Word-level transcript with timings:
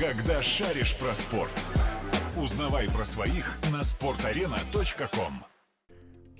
Когда 0.00 0.40
шаришь 0.40 0.96
про 0.96 1.14
спорт. 1.14 1.52
Узнавай 2.34 2.88
про 2.88 3.04
своих 3.04 3.58
на 3.70 3.82
sportarena.com 3.82 5.44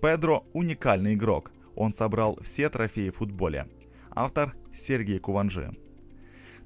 Педро– 0.01 0.47
уникальный 0.55 1.12
игрок. 1.12 1.53
Он 1.77 1.93
собрал 1.93 2.38
все 2.41 2.71
трофеи 2.71 3.11
в 3.11 3.17
футболе. 3.17 3.69
Автор 4.12 4.54
Сергей 4.75 5.19
Куванжи. 5.19 5.73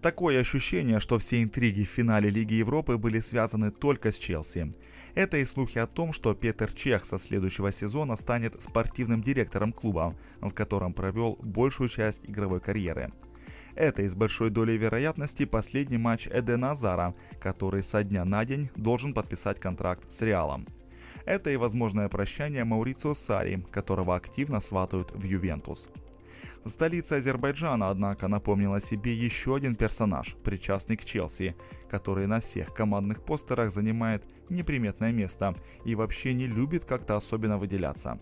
Такое 0.03 0.39
ощущение, 0.39 1.01
что 1.01 1.19
все 1.19 1.43
интриги 1.43 1.83
в 1.83 1.89
финале 1.89 2.31
Лиги 2.31 2.55
Европы 2.55 2.97
были 2.97 3.19
связаны 3.19 3.73
только 3.73 4.13
с 4.13 4.17
Челси. 4.17 4.73
Это 5.17 5.39
и 5.39 5.45
слухи 5.47 5.79
о 5.79 5.89
том, 5.89 6.13
что 6.13 6.33
Петер 6.33 6.73
Чех 6.73 7.07
со 7.07 7.19
следующего 7.19 7.73
сезона 7.73 8.15
станет 8.15 8.63
спортивным 8.63 9.21
директором 9.21 9.73
клуба, 9.73 10.15
в 10.41 10.51
котором 10.51 10.93
провел 10.93 11.41
большую 11.43 11.89
часть 11.89 12.25
игровой 12.25 12.61
карьеры. 12.61 13.11
Это 13.75 14.03
и 14.03 14.09
с 14.09 14.15
большой 14.15 14.51
долей 14.51 14.77
вероятности 14.77 15.45
последний 15.45 15.99
матч 15.99 16.29
Эдена 16.29 16.73
Азара, 16.73 17.15
который 17.41 17.83
со 17.83 18.05
дня 18.05 18.25
на 18.25 18.45
день 18.45 18.71
должен 18.77 19.13
подписать 19.13 19.59
контракт 19.59 20.13
с 20.13 20.21
Реалом. 20.21 20.67
Это 21.25 21.51
и 21.51 21.57
возможное 21.57 22.09
прощание 22.09 22.65
Маурицио 22.65 23.15
Сари, 23.15 23.65
которого 23.71 24.15
активно 24.15 24.61
сватают 24.61 25.11
в 25.13 25.25
Ювентус. 25.25 25.89
В 26.65 26.71
столице 26.71 27.15
Азербайджана, 27.15 27.91
однако, 27.91 28.29
напомнил 28.29 28.75
о 28.75 28.81
себе 28.81 29.15
еще 29.15 29.57
один 29.57 29.75
персонаж, 29.77 30.35
причастный 30.45 30.97
к 30.97 31.05
Челси, 31.05 31.57
который 31.91 32.27
на 32.27 32.41
всех 32.41 32.73
командных 32.73 33.23
постерах 33.23 33.71
занимает 33.71 34.25
неприметное 34.49 35.13
место 35.13 35.55
и 35.85 35.95
вообще 35.95 36.33
не 36.33 36.47
любит 36.47 36.85
как-то 36.85 37.17
особенно 37.17 37.59
выделяться. 37.59 38.19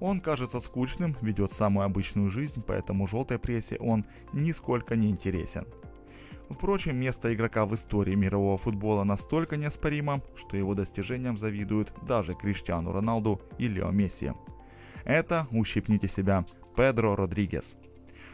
Он 0.00 0.20
кажется 0.20 0.60
скучным, 0.60 1.14
ведет 1.20 1.52
самую 1.52 1.84
обычную 1.84 2.30
жизнь, 2.30 2.64
поэтому 2.66 3.06
желтой 3.06 3.38
прессе 3.38 3.76
он 3.76 4.06
нисколько 4.32 4.96
не 4.96 5.10
интересен. 5.10 5.66
Впрочем, 6.48 6.96
место 6.96 7.32
игрока 7.32 7.64
в 7.64 7.74
истории 7.74 8.14
мирового 8.14 8.56
футбола 8.56 9.04
настолько 9.04 9.56
неоспоримо, 9.56 10.22
что 10.34 10.56
его 10.56 10.74
достижениям 10.74 11.36
завидуют 11.36 11.92
даже 12.08 12.34
Криштиану 12.34 12.92
Роналду 12.92 13.40
и 13.58 13.68
Лео 13.68 13.90
Месси. 13.90 14.32
Это, 15.04 15.46
ущипните 15.52 16.08
себя, 16.08 16.44
Педро 16.76 17.14
Родригес. 17.14 17.76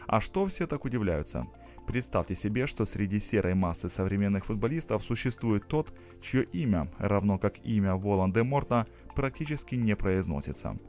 А 0.07 0.19
что 0.21 0.45
все 0.47 0.67
так 0.67 0.85
удивляются? 0.85 1.47
Представьте 1.85 2.35
себе, 2.35 2.65
что 2.65 2.85
среди 2.85 3.19
серой 3.19 3.53
массы 3.53 3.87
современных 3.87 4.45
футболистов 4.45 5.03
существует 5.03 5.67
тот, 5.67 5.93
чье 6.21 6.43
имя, 6.43 6.89
равно 6.97 7.37
как 7.37 7.63
имя 7.65 7.95
Волан-де-Морта, 7.95 8.87
практически 9.15 9.75
не 9.75 9.95
произносится– 9.95 10.77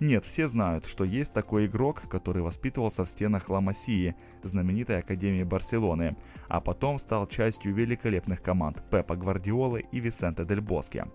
нет, 0.00 0.24
все 0.24 0.46
знают, 0.46 0.86
что 0.86 1.02
есть 1.02 1.34
такой 1.34 1.66
игрок, 1.66 2.02
который 2.08 2.42
воспитывался 2.42 3.04
в 3.04 3.08
стенах 3.08 3.48
Ла 3.48 3.60
Масии, 3.60 4.14
знаменитой 4.44 5.00
Академии 5.00 5.42
Барселоны, 5.42 6.16
а 6.48 6.60
потом 6.60 7.00
стал 7.00 7.26
частью 7.26 7.74
великолепных 7.74 8.40
команд 8.40 8.80
Пепа 8.90 9.16
Гвардиолы 9.16 9.86
и 9.90 9.98
Висенте 9.98 10.44
Дель 10.44 10.60
Боске. 10.60 11.06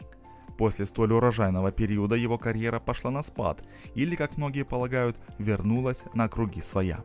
После 0.58 0.86
столь 0.86 1.14
урожайного 1.14 1.72
периода 1.72 2.16
его 2.16 2.38
карьера 2.38 2.82
пошла 2.82 3.10
на 3.10 3.24
спад, 3.24 3.64
или, 3.96 4.16
как 4.16 4.36
многие 4.38 4.66
полагают, 4.66 5.18
вернулась 5.38 6.04
на 6.14 6.28
круги 6.28 6.62
своя. 6.62 7.04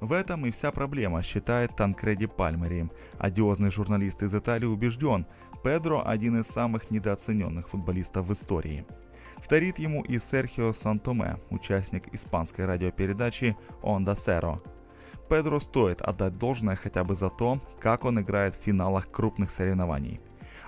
В 0.00 0.12
этом 0.12 0.44
и 0.44 0.50
вся 0.50 0.72
проблема, 0.72 1.22
считает 1.22 1.74
Танкреди 1.74 2.26
Пальмери. 2.26 2.90
Одиозный 3.18 3.70
журналист 3.70 4.22
из 4.22 4.34
Италии 4.34 4.66
убежден, 4.66 5.26
Педро– 5.64 6.02
один 6.06 6.40
из 6.40 6.48
самых 6.48 6.90
недооцененных 6.90 7.68
футболистов 7.68 8.26
в 8.26 8.32
истории– 8.34 8.84
Вторит 9.42 9.78
ему 9.78 10.02
и 10.02 10.18
Серхио 10.18 10.72
Сантоме, 10.72 11.36
участник 11.50 12.14
испанской 12.14 12.64
радиопередачи 12.64 13.56
«Онда 13.82 14.14
Серо». 14.14 14.60
Педро 15.28 15.58
стоит 15.60 16.00
отдать 16.00 16.38
должное 16.38 16.76
хотя 16.76 17.02
бы 17.04 17.14
за 17.14 17.28
то, 17.28 17.60
как 17.80 18.04
он 18.04 18.20
играет 18.20 18.54
в 18.54 18.62
финалах 18.62 19.10
крупных 19.10 19.50
соревнований. 19.50 20.20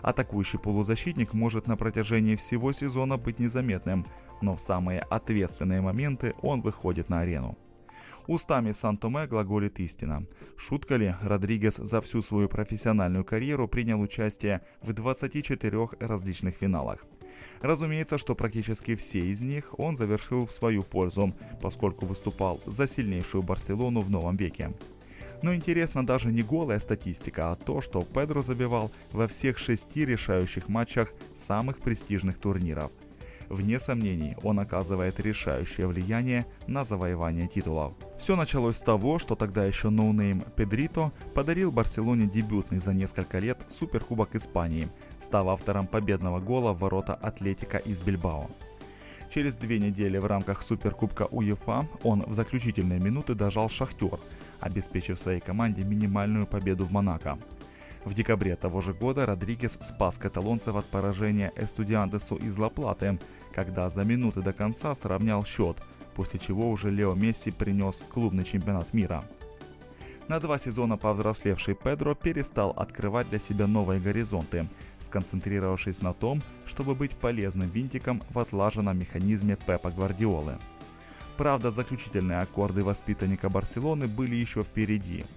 Атакующий 0.03 0.59
полузащитник 0.59 1.33
может 1.33 1.67
на 1.67 1.77
протяжении 1.77 2.35
всего 2.35 2.73
сезона 2.73 3.17
быть 3.17 3.39
незаметным, 3.39 4.07
но 4.43 4.57
в 4.57 4.61
самые 4.61 5.01
ответственные 5.01 5.81
моменты 5.81 6.35
он 6.43 6.61
выходит 6.61 7.09
на 7.09 7.21
арену. 7.21 7.57
Устами 8.27 8.73
Сан-Томе 8.73 9.27
глаголит 9.27 9.79
истина. 9.81 10.27
Шутка 10.57 10.97
ли, 10.97 11.15
Родригес 11.23 11.77
за 11.77 12.01
всю 12.01 12.23
свою 12.23 12.49
профессиональную 12.49 13.25
карьеру 13.25 13.69
принял 13.69 14.01
участие 14.01 14.63
в 14.83 14.93
24 14.93 15.89
различных 16.01 16.57
финалах. 16.57 17.05
Разумеется, 17.61 18.19
что 18.19 18.35
практически 18.35 18.95
все 18.95 19.21
из 19.27 19.41
них 19.41 19.79
он 19.79 19.97
завершил 19.97 20.47
в 20.47 20.53
свою 20.53 20.83
пользу, 20.83 21.35
поскольку 21.63 22.07
выступал 22.07 22.61
за 22.67 22.87
сильнейшую 22.87 23.43
Барселону 23.43 24.01
в 24.01 24.11
новом 24.11 24.37
веке. 24.37 24.73
Но 25.43 25.55
интересно 25.55 26.07
даже 26.07 26.33
не 26.33 26.43
голая 26.43 26.81
статистика, 26.81 27.53
а 27.53 27.57
то, 27.57 27.81
что 27.81 28.03
Педро 28.03 28.43
забивал 28.43 28.91
во 29.13 29.29
всех 29.29 29.59
шести 29.59 30.05
решающих 30.05 30.69
матчах 30.69 31.13
самых 31.37 31.79
престижных 31.79 32.39
турниров– 32.39 32.91
Вне 33.49 33.79
сомнений, 33.79 34.37
он 34.43 34.59
оказывает 34.59 35.21
решающее 35.21 35.87
влияние 35.87 36.47
на 36.67 36.85
завоевание 36.85 37.47
титулов. 37.47 37.93
Все 38.19 38.37
началось 38.37 38.77
с 38.77 38.81
того, 38.81 39.19
что 39.19 39.35
тогда 39.35 39.65
еще 39.65 39.91
no 39.91 40.09
name 40.09 40.45
Педрито 40.57 41.13
подарил 41.35 41.71
Барселоне 41.71 42.27
дебютный 42.27 42.79
за 42.79 42.95
несколько 42.95 43.39
лет 43.39 43.59
Суперкубок 43.69 44.35
Испании, 44.35 44.89
став 45.25 45.49
автором 45.49 45.87
победного 45.87 46.39
гола 46.39 46.73
в 46.73 46.79
ворота 46.79 47.15
Атлетика 47.15 47.79
из 47.79 48.01
Бильбао. 48.01 48.51
Через 49.35 49.57
две 49.57 49.81
недели 49.81 50.19
в 50.19 50.27
рамках 50.27 50.63
Суперкубка 50.63 51.27
УЕФА 51.31 51.89
он 52.05 52.23
в 52.27 52.35
заключительные 52.35 53.01
минуты 53.01 53.35
дожал 53.35 53.69
Шахтер, 53.69 54.21
обеспечив 54.61 55.19
своей 55.19 55.41
команде 55.41 55.83
минимальную 55.83 56.47
победу 56.47 56.85
в 56.85 56.93
Монако. 56.93 57.39
В 58.05 58.13
декабре 58.13 58.55
того 58.55 58.83
же 58.83 58.93
года 58.93 59.25
Родригес 59.25 59.79
спас 59.81 60.19
каталонцев 60.19 60.77
от 60.77 60.85
поражения 60.85 61.53
Эстудиантесу 61.57 62.37
из 62.37 62.57
Ла-Платы, 62.59 63.19
когда 63.55 63.89
за 63.89 64.05
минуты 64.05 64.43
до 64.43 64.53
конца 64.53 64.95
сравнял 64.95 65.45
счет, 65.45 65.79
после 66.15 66.39
чего 66.39 66.71
уже 66.71 66.91
Лео 66.91 67.15
Месси 67.15 67.51
принес 67.51 68.05
клубный 68.13 68.45
чемпионат 68.45 68.93
мира. 68.93 69.25
На 70.29 70.41
два 70.41 70.59
сезона 70.59 70.97
повзрослевший 70.97 71.75
Педро 71.75 72.15
перестал 72.15 72.71
открывать 72.71 73.29
для 73.29 73.39
себя 73.39 73.67
новые 73.67 74.01
горизонты, 74.01 74.67
сконцентрировавшись 75.01 76.01
на 76.03 76.15
том, 76.15 76.43
чтобы 76.67 76.95
быть 76.95 77.11
полезным 77.11 77.69
винтиком 77.69 78.23
в 78.31 78.39
отлаженном 78.39 78.99
механизме 78.99 79.57
Пепа 79.57 79.91
Гвардиолы. 79.91 80.59
Правда, 81.37 81.71
заключительные 81.71 82.41
аккорды 82.41 82.85
воспитанника 82.85 83.49
Барселоны 83.51 84.09
были 84.09 84.35
еще 84.35 84.63
впереди– 84.63 85.25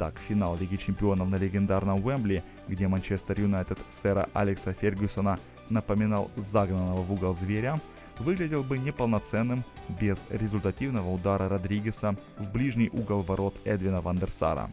так, 0.00 0.14
финал 0.26 0.56
Лиги 0.56 0.76
Чемпионов 0.76 1.28
на 1.28 1.36
легендарном 1.36 2.02
Уэмбли, 2.02 2.42
где 2.68 2.88
Манчестер 2.88 3.38
Юнайтед 3.38 3.78
сэра 3.90 4.30
Алекса 4.32 4.72
Фергюсона 4.72 5.38
напоминал 5.68 6.30
загнанного 6.36 7.02
в 7.02 7.12
угол 7.12 7.34
зверя, 7.34 7.78
выглядел 8.20 8.62
бы 8.62 8.78
неполноценным 8.78 9.64
без 10.00 10.24
результативного 10.30 11.10
удара 11.10 11.48
Родригеса 11.48 12.16
в 12.38 12.52
ближний 12.52 12.90
угол 12.90 13.22
ворот 13.22 13.54
Эдвина 13.64 14.00
Вандерсара. 14.00 14.70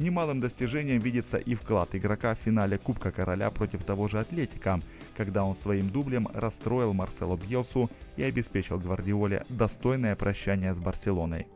Немалым 0.00 0.40
достижением 0.40 0.98
видится 0.98 1.36
и 1.38 1.54
вклад 1.54 1.94
игрока 1.94 2.34
в 2.34 2.38
финале 2.38 2.78
Кубка 2.78 3.12
Короля 3.12 3.50
против 3.50 3.84
того 3.84 4.08
же 4.08 4.18
Атлетика, 4.18 4.80
когда 5.16 5.44
он 5.44 5.54
своим 5.54 5.88
дублем 5.88 6.28
расстроил 6.34 6.92
Марсело 6.92 7.36
Бьелсу 7.36 7.88
и 8.16 8.24
обеспечил 8.24 8.80
Гвардиоле 8.80 9.46
достойное 9.48 10.16
прощание 10.16 10.74
с 10.74 10.80
Барселоной. 10.80 11.46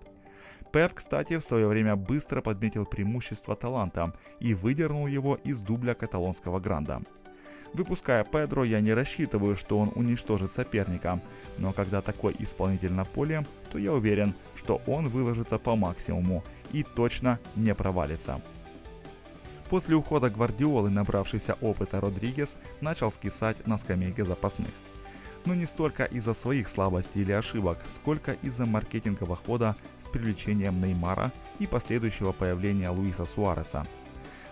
Пеп, 0.73 0.93
кстати, 0.95 1.39
в 1.39 1.45
свое 1.45 1.67
время 1.67 1.97
быстро 1.97 2.41
подметил 2.41 2.85
преимущество 2.85 3.57
таланта 3.57 4.15
и 4.39 4.55
выдернул 4.55 5.07
его 5.07 5.35
из 5.43 5.61
дубля 5.63 5.95
каталонского 5.95 6.61
гранда. 6.61 7.03
Выпуская 7.75 8.25
Педро, 8.25 8.65
я 8.65 8.81
не 8.81 8.93
рассчитываю, 8.93 9.57
что 9.57 9.79
он 9.79 9.93
уничтожит 9.95 10.53
соперника, 10.53 11.21
но 11.59 11.73
когда 11.73 12.01
такой 12.01 12.35
исполнитель 12.39 12.93
на 12.93 13.05
поле, 13.05 13.45
то 13.71 13.79
я 13.79 13.93
уверен, 13.93 14.35
что 14.57 14.81
он 14.87 15.09
выложится 15.09 15.59
по 15.59 15.77
максимуму 15.77 16.43
и 16.73 16.83
точно 16.83 17.39
не 17.57 17.75
провалится. 17.75 18.41
После 19.69 19.97
ухода 19.97 20.31
Гвардиолы, 20.31 20.89
набравшийся 20.89 21.59
опыта 21.61 22.01
Родригес, 22.01 22.57
начал 22.81 23.13
скисать 23.13 23.67
на 23.67 23.77
скамейке 23.77 24.25
запасных 24.25 24.71
но 25.45 25.55
не 25.55 25.65
столько 25.65 26.05
из-за 26.05 26.35
своих 26.35 26.69
слабостей 26.69 27.23
или 27.23 27.33
ошибок, 27.33 27.79
сколько 27.89 28.33
из-за 28.43 28.67
маркетингового 28.67 29.37
хода 29.37 29.77
с 29.99 30.07
привлечением 30.07 30.81
Неймара 30.83 31.33
и 31.59 31.67
последующего 31.67 32.33
появления 32.33 32.91
Луиса 32.91 33.25
Суареса. 33.25 33.87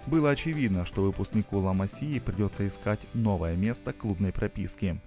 Было 0.06 0.30
очевидно, 0.30 0.86
что 0.86 1.02
выпускнику 1.02 1.58
Ла 1.58 1.72
Масии 1.72 2.20
придется 2.20 2.66
искать 2.68 3.00
новое 3.12 3.56
место 3.56 3.92
клубной 3.92 4.32
прописки. 4.32 5.00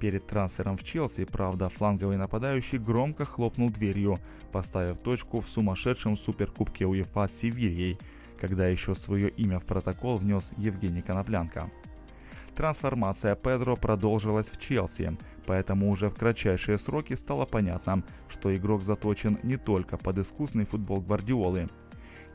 Перед 0.00 0.26
трансфером 0.26 0.76
в 0.76 0.82
Челси, 0.82 1.24
правда, 1.24 1.68
фланговый 1.68 2.16
нападающий 2.16 2.78
громко 2.78 3.24
хлопнул 3.24 3.70
дверью, 3.70 4.18
поставив 4.50 5.00
точку 5.00 5.40
в 5.40 5.48
сумасшедшем 5.48 6.16
суперкубке 6.16 6.84
УЕФА 6.86 7.28
с 7.28 7.38
Севильей, 7.38 7.98
когда 8.40 8.66
еще 8.66 8.96
свое 8.96 9.28
имя 9.28 9.60
в 9.60 9.64
протокол 9.64 10.16
внес 10.16 10.50
Евгений 10.56 11.02
Коноплянка. 11.02 11.70
Трансформация 12.56 13.36
Педро 13.36 13.76
продолжилась 13.76 14.50
в 14.50 14.58
Челси, 14.58 15.16
поэтому 15.46 15.90
уже 15.90 16.08
в 16.08 16.14
кратчайшие 16.14 16.78
сроки 16.78 17.14
стало 17.14 17.46
понятно, 17.46 18.02
что 18.28 18.54
игрок 18.56 18.82
заточен 18.82 19.38
не 19.44 19.56
только 19.56 19.96
под 19.96 20.18
искусный 20.18 20.64
футбол 20.64 21.00
Гвардиолы. 21.00 21.68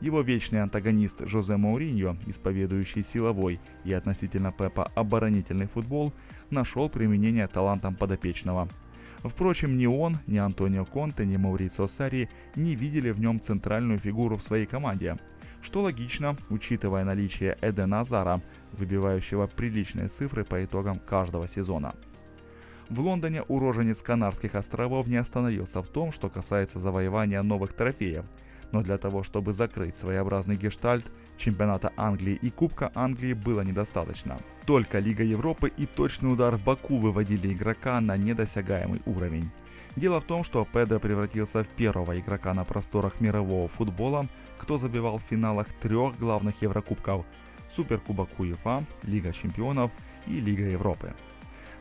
Его 0.00 0.20
вечный 0.20 0.62
антагонист 0.62 1.26
Жозе 1.26 1.56
Мауриньо, 1.56 2.16
исповедующий 2.26 3.02
силовой 3.02 3.58
и 3.84 3.92
относительно 3.92 4.52
Пепа 4.52 4.90
оборонительный 4.94 5.66
футбол, 5.66 6.12
нашел 6.50 6.90
применение 6.90 7.46
талантам 7.46 7.94
подопечного. 7.94 8.68
Впрочем, 9.24 9.78
ни 9.78 9.86
он, 9.86 10.18
ни 10.26 10.36
Антонио 10.36 10.84
Конте, 10.84 11.24
ни 11.24 11.36
Маурицио 11.36 11.86
Сари 11.86 12.28
не 12.54 12.74
видели 12.74 13.10
в 13.10 13.20
нем 13.20 13.40
центральную 13.40 13.98
фигуру 13.98 14.36
в 14.36 14.42
своей 14.42 14.66
команде, 14.66 15.16
что 15.62 15.80
логично, 15.82 16.36
учитывая 16.50 17.04
наличие 17.04 17.56
Эдена 17.62 18.00
Азара, 18.00 18.40
выбивающего 18.72 19.46
приличные 19.46 20.08
цифры 20.08 20.44
по 20.44 20.62
итогам 20.62 20.98
каждого 20.98 21.48
сезона. 21.48 21.94
В 22.90 23.00
Лондоне 23.00 23.42
уроженец 23.42 24.02
Канарских 24.02 24.54
островов 24.54 25.08
не 25.08 25.16
остановился 25.16 25.82
в 25.82 25.88
том, 25.88 26.12
что 26.12 26.28
касается 26.28 26.78
завоевания 26.78 27.42
новых 27.42 27.72
трофеев– 27.72 28.26
но 28.72 28.82
для 28.82 28.98
того, 28.98 29.22
чтобы 29.22 29.52
закрыть 29.52 29.96
своеобразный 29.96 30.56
гештальт, 30.56 31.06
чемпионата 31.36 31.92
Англии 31.96 32.38
и 32.40 32.50
Кубка 32.50 32.90
Англии 32.94 33.32
было 33.32 33.62
недостаточно. 33.62 34.38
Только 34.66 34.98
Лига 34.98 35.22
Европы 35.22 35.72
и 35.76 35.86
точный 35.86 36.32
удар 36.32 36.56
в 36.56 36.64
Баку 36.64 36.98
выводили 36.98 37.52
игрока 37.52 38.00
на 38.00 38.16
недосягаемый 38.16 39.02
уровень. 39.06 39.50
Дело 39.96 40.20
в 40.20 40.24
том, 40.24 40.44
что 40.44 40.66
Педро 40.70 40.98
превратился 40.98 41.64
в 41.64 41.68
первого 41.68 42.18
игрока 42.18 42.52
на 42.52 42.64
просторах 42.64 43.20
мирового 43.20 43.68
футбола, 43.68 44.26
кто 44.58 44.78
забивал 44.78 45.18
в 45.18 45.22
финалах 45.22 45.68
трех 45.80 46.18
главных 46.18 46.60
Еврокубков– 46.62 47.24
Суперкубок 47.74 48.28
УЕФА, 48.38 48.84
Лига 49.04 49.32
чемпионов 49.32 49.90
и 50.26 50.40
Лига 50.40 50.64
Европы. 50.64 51.12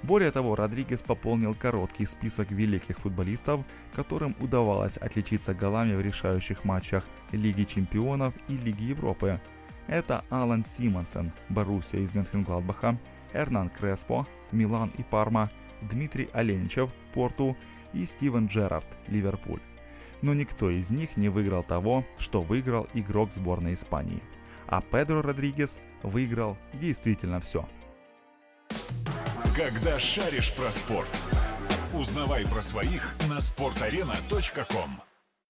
Более 0.03 0.31
того, 0.31 0.55
Родригес 0.55 1.01
пополнил 1.01 1.53
короткий 1.53 2.05
список 2.05 2.51
великих 2.51 2.99
футболистов, 2.99 3.61
которым 3.93 4.35
удавалось 4.39 4.97
отличиться 4.97 5.53
голами 5.53 5.95
в 5.95 6.01
решающих 6.01 6.63
матчах 6.63 7.05
Лиги 7.31 7.63
чемпионов 7.63 8.33
и 8.47 8.57
Лиги 8.57 8.83
Европы. 8.83 9.39
Это 9.87 10.23
Алан 10.29 10.65
Симонсен, 10.65 11.31
Боруссия 11.49 12.01
из 12.01 12.13
Мюнхенгладбаха, 12.13 12.97
Эрнан 13.33 13.69
Креспо, 13.69 14.27
Милан 14.51 14.91
и 14.97 15.03
Парма, 15.03 15.49
Дмитрий 15.81 16.29
Оленичев, 16.33 16.91
Порту 17.13 17.55
и 17.93 18.05
Стивен 18.05 18.47
Джерард, 18.47 18.85
Ливерпуль. 19.07 19.61
Но 20.21 20.33
никто 20.33 20.69
из 20.69 20.89
них 20.89 21.17
не 21.17 21.29
выиграл 21.29 21.63
того, 21.63 22.05
что 22.17 22.41
выиграл 22.41 22.87
игрок 22.93 23.31
сборной 23.33 23.73
Испании. 23.73 24.23
А 24.67 24.81
Педро 24.81 25.21
Родригес 25.21 25.77
выиграл 26.01 26.57
действительно 26.73 27.39
все– 27.39 27.67
когда 29.55 29.97
шаришь 29.99 30.51
про 30.51 30.71
спорт. 30.71 31.11
Узнавай 31.93 32.45
про 32.45 32.61
своих 32.61 33.15
на 33.29 33.37
sportarena.com 33.37 35.14